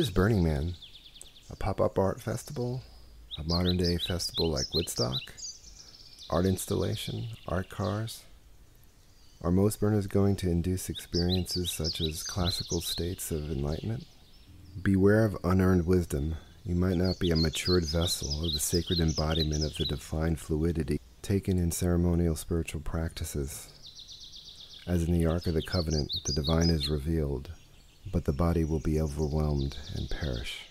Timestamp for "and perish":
29.94-30.69